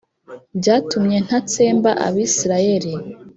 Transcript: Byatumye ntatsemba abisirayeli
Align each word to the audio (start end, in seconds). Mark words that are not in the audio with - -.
Byatumye 0.59 1.17
ntatsemba 1.25 1.91
abisirayeli 2.07 2.93